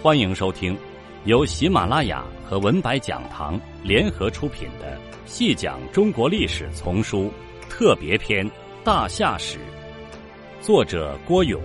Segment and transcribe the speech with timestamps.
[0.00, 0.78] 欢迎收听
[1.24, 7.32] 由喜马拉雅和文白讲堂联合出品的《细讲中国历史丛书
[7.68, 8.48] 特别篇·
[8.84, 9.58] 大夏史》，
[10.64, 11.60] 作者郭勇，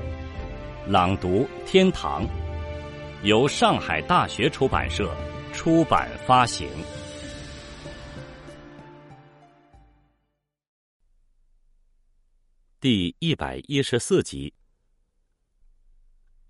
[0.87, 2.25] 朗读天堂，
[3.21, 5.15] 由上海大学出版社
[5.53, 6.67] 出版发行。
[12.81, 14.51] 第一百一十四集。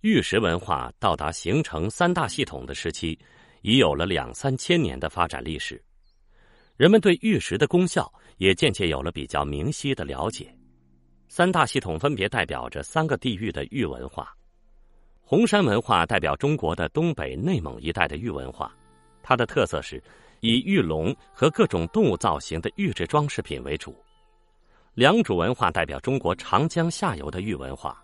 [0.03, 3.17] 玉石文化到达形成三大系统的时期，
[3.61, 5.81] 已有了两三千年的发展历史。
[6.75, 10.53] 人们对玉石的功效也渐渐有了比较明晰的了解。
[11.29, 14.35] 三大系统分别代表着三个地域的玉文化。
[15.21, 18.75] 红山文化代表中国的东北、内蒙一带的玉文化，
[19.21, 20.03] 它的特色是
[20.41, 23.95] 以玉龙和各种动物造型的玉制装饰品为主。
[24.95, 28.02] 良渚文化代表中国长江下游的玉文化。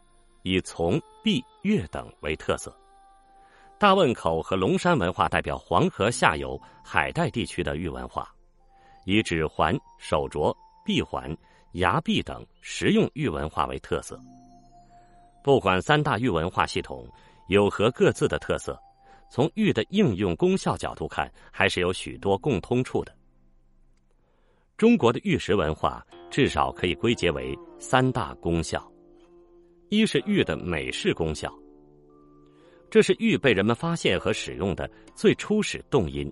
[0.49, 2.75] 以从、璧、越等为特色，
[3.77, 8.33] 大汶口和龙山文化代表黄河下游海带地区的玉文化，
[9.05, 10.51] 以指环、手镯、
[10.83, 11.37] 臂环、
[11.73, 14.19] 牙璧等实用玉文化为特色。
[15.43, 17.07] 不管三大玉文化系统
[17.47, 18.75] 有何各自的特色，
[19.29, 23.15] 从玉的应用功效角度看，还是有许多共通处的。
[24.77, 28.91] 中国的玉石文化至少可以归结为三大功效。
[29.89, 31.51] 一是玉的美饰功效，
[32.91, 36.31] 这是玉被人们发现和使用的最初始动因。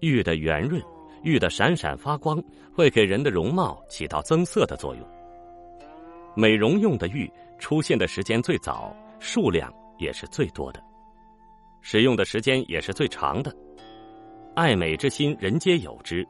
[0.00, 0.82] 玉的圆润，
[1.22, 5.06] 玉的闪闪发光，会给人的容貌起到增色的作用。
[6.34, 10.82] 美容用的玉出现的时间最早，数量也是最多的，
[11.82, 13.54] 使用的时间也是最长的。
[14.54, 16.26] 爱美之心，人皆有之。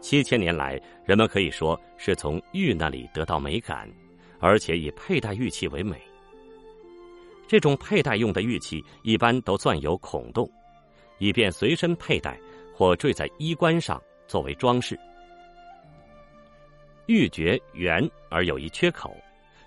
[0.00, 3.88] 七千年来，人们可以说是从玉那里得到美感。
[4.42, 5.96] 而且以佩戴玉器为美。
[7.46, 10.50] 这种佩戴用的玉器一般都钻有孔洞，
[11.18, 12.38] 以便随身佩戴
[12.74, 14.98] 或坠在衣冠上作为装饰。
[17.06, 19.14] 玉珏圆而有一缺口，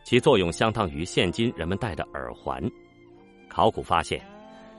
[0.03, 2.61] 其作用相当于现今人们戴的耳环。
[3.47, 4.21] 考古发现，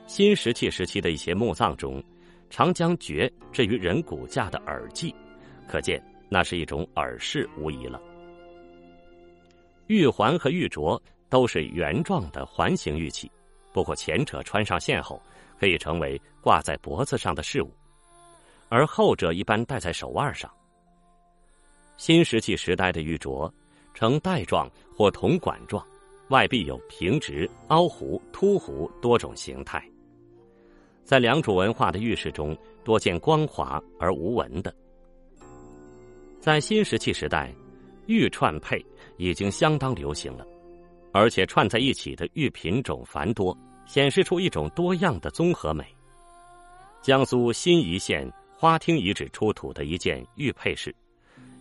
[0.07, 2.03] 新石器时期的一些墓葬中，
[2.51, 5.15] 常将珏置于人骨架的耳际，
[5.67, 7.99] 可见那是一种耳饰无疑了。
[9.89, 13.31] 玉环和玉镯都是圆状的环形玉器，
[13.73, 15.21] 不过前者穿上线后
[15.59, 17.71] 可以成为挂在脖子上的饰物，
[18.69, 20.51] 而后者一般戴在手腕上。
[21.97, 23.51] 新石器时代的玉镯
[23.95, 25.87] 呈带状或铜管状，
[26.31, 29.83] 外壁有平直、凹弧、凸弧多种形态。
[31.05, 34.75] 在良渚文化的玉饰中，多见光滑而无纹的。
[36.41, 37.55] 在新石器时代。
[38.07, 38.85] 玉串佩
[39.17, 40.47] 已经相当流行了，
[41.13, 43.57] 而且串在一起的玉品种繁多，
[43.87, 45.85] 显示出一种多样的综合美。
[47.03, 50.95] 江苏新沂县花厅遗址出土的一件玉佩饰，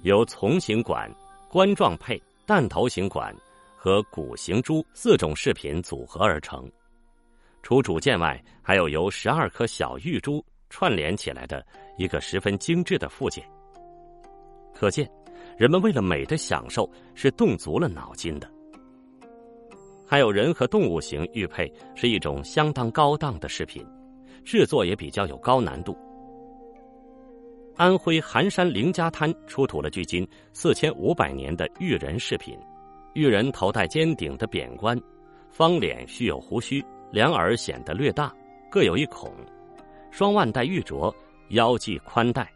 [0.04, 1.12] 由丛形管、
[1.50, 3.36] 冠状佩、弹头形管
[3.76, 6.70] 和鼓形珠四种饰品组合而成。
[7.62, 11.66] 除主件外，还有由十二颗小玉珠串联起来的
[11.98, 13.44] 一个十分精致的附件。
[14.74, 15.10] 可见。
[15.58, 18.50] 人们为了美的享受是动足了脑筋的。
[20.08, 23.86] 还有人和动物形玉佩是一种相当高档的饰品，
[24.44, 25.98] 制作也比较有高难度。
[27.76, 32.58] 安徽含山凌家滩出土了距今四千五百年的玉人饰品，
[33.14, 34.98] 玉人头戴尖顶的扁冠，
[35.50, 38.34] 方脸须有胡须，两耳显得略大，
[38.70, 39.32] 各有一孔，
[40.12, 41.14] 双腕戴玉镯，
[41.50, 42.50] 腰系宽带，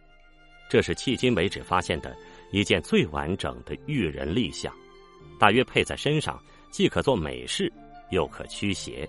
[0.69, 2.15] 这是迄今为止发现的。
[2.51, 4.73] 一件最完整的玉人立像，
[5.39, 7.71] 大约配在身上，既可做美饰，
[8.11, 9.07] 又可驱邪。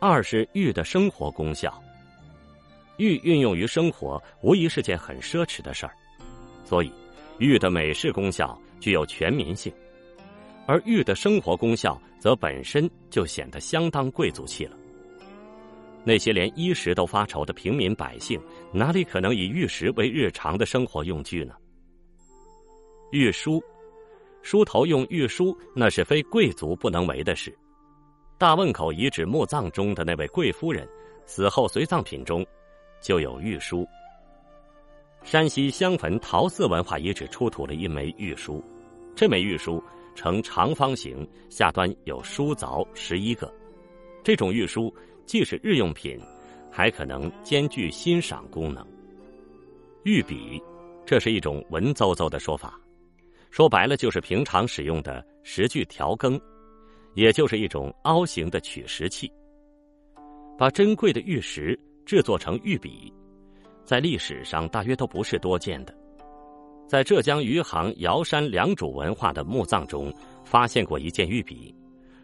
[0.00, 1.82] 二是玉的生活功效，
[2.98, 5.92] 玉运用于生活，无疑是件很奢侈的事儿，
[6.64, 6.92] 所以
[7.38, 9.72] 玉的美饰功效具有全民性，
[10.66, 14.76] 而玉的生活功效则本身就显得相当贵族气了。
[16.04, 18.40] 那些连衣食都发愁的平民百姓，
[18.72, 21.54] 哪里可能以玉石为日常的生活用具呢？
[23.10, 23.62] 玉梳，
[24.42, 27.54] 梳头用玉梳，那是非贵族不能为的事。
[28.38, 30.88] 大汶口遗址墓葬中的那位贵夫人，
[31.26, 32.46] 死后随葬品中
[33.02, 33.86] 就有玉梳。
[35.24, 38.64] 山西襄汾陶寺文化遗址出土了一枚玉梳，
[39.14, 39.82] 这枚玉梳
[40.14, 43.52] 呈长方形，下端有梳凿十一个。
[44.22, 44.94] 这种玉梳。
[45.28, 46.18] 既是日用品，
[46.70, 48.84] 还可能兼具欣赏功能。
[50.04, 50.58] 玉笔，
[51.04, 52.80] 这是一种文绉绉的说法，
[53.50, 56.40] 说白了就是平常使用的石具调羹，
[57.12, 59.30] 也就是一种凹形的取石器。
[60.56, 63.12] 把珍贵的玉石制作成玉笔，
[63.84, 65.94] 在历史上大约都不是多见的。
[66.88, 70.10] 在浙江余杭瑶山良渚文化的墓葬中，
[70.42, 71.74] 发现过一件玉笔，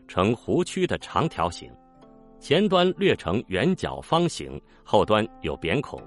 [0.09, 1.71] 呈弧曲的长条形，
[2.45, 5.99] 前端略呈圆角方形，后端有扁孔，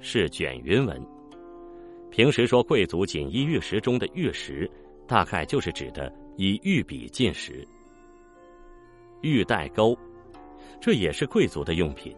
[0.00, 0.98] 是卷云纹。
[2.10, 4.66] 平时说贵族锦衣玉食中的玉石，
[5.06, 7.68] 大概就是指的以玉笔进食。
[9.20, 9.94] 玉带钩，
[10.80, 12.16] 这也是贵族的用品。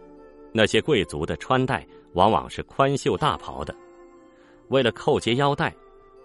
[0.53, 3.75] 那些贵族的穿戴往往是宽袖大袍的。
[4.69, 5.75] 为了扣结腰带，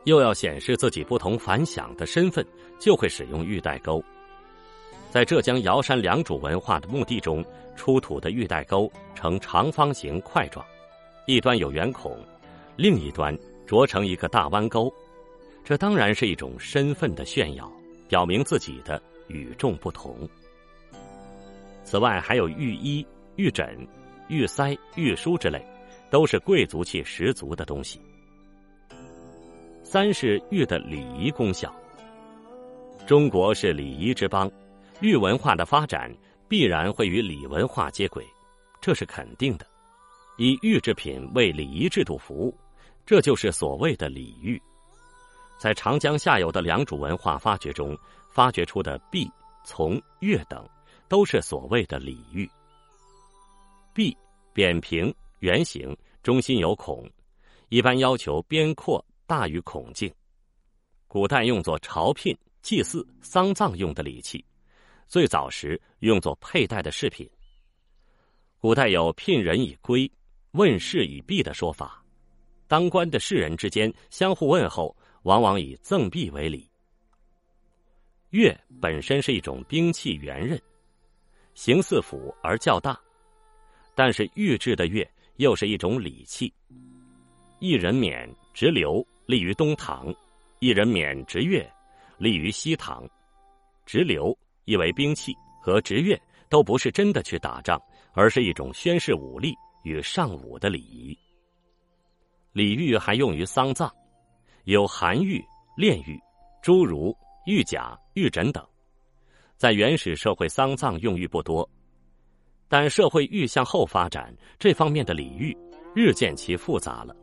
[0.04, 2.46] 又要显示自己不同凡响的身份，
[2.78, 4.00] 就会使用玉带钩。
[5.12, 7.44] 在浙江瑶山良渚文化的墓地中
[7.76, 10.66] 出土的玉带钩呈长方形块状，
[11.28, 12.18] 一端有圆孔，
[12.78, 13.38] 另一端
[13.68, 14.90] 着成一个大弯钩。
[15.66, 17.70] 这当然是一种身份的炫耀，
[18.08, 20.16] 表明自己的与众不同。
[21.84, 23.06] 此外，还有玉衣、
[23.36, 23.86] 玉枕、
[24.30, 25.62] 玉塞、玉书之类，
[26.10, 28.00] 都是贵族气十足的东西。
[29.84, 31.70] 三是玉的礼仪功效。
[33.06, 34.50] 中国是礼仪之邦，
[35.02, 36.16] 玉文化的发展
[36.48, 38.26] 必然会与礼文化接轨，
[38.80, 39.66] 这是肯定的。
[40.38, 42.58] 以玉制品为礼仪制度服务，
[43.06, 44.62] 这就是所谓的礼玉。
[45.60, 47.98] 在长江下游的良渚文化发掘中，
[48.30, 49.30] 发掘出的璧、
[49.66, 50.68] 琮、钺等，
[51.08, 52.50] 都是所谓的礼玉。
[53.94, 54.16] 璧
[54.54, 57.10] 扁平圆形，中心有孔，
[57.70, 59.04] 一般要求边阔。
[59.28, 60.14] 大于孔径，
[61.08, 64.44] 古代用作朝聘、祭祀、丧葬用的礼器，
[65.12, 67.30] 最早时用作佩戴的饰品。
[68.60, 70.10] 古代有聘人以圭、
[70.52, 72.02] 问事以毕的说法，
[72.66, 76.66] 当官的士人之间相互问候，往往以赠币为礼。
[78.30, 80.58] 钺本身是一种兵器圆刃，
[81.56, 82.98] 形似斧而较大，
[83.94, 85.06] 但是玉制的钺
[85.36, 86.54] 又是一种礼器，
[87.60, 89.06] 一人冕直流。
[89.26, 90.14] 立于东堂，
[90.60, 91.70] 一人冕直月，
[92.18, 93.06] 立于西堂。
[93.86, 96.20] 直流意为兵器，和直月
[96.50, 97.82] 都不是真的去打仗，
[98.14, 101.18] 而是一种宣示武力与尚武的礼仪。
[102.54, 103.90] 礼玉还用于丧葬，
[104.66, 105.44] 有寒玉、
[105.78, 106.20] 炼玉、
[106.62, 107.16] 诸如
[107.46, 108.66] 玉甲、玉枕等。
[109.58, 111.70] 在原始社会，丧葬用玉不多，
[112.68, 115.56] 但社会愈向后发展，这方面的礼玉
[115.96, 117.16] 日渐其复杂了。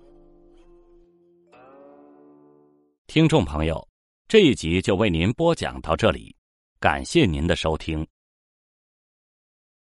[3.07, 3.87] 听众朋友，
[4.29, 6.35] 这一集就为您播讲到这里，
[6.81, 8.07] 感谢您的收听。